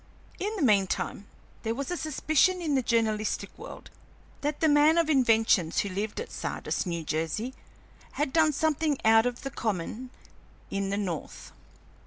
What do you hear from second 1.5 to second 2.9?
there was a suspicion in the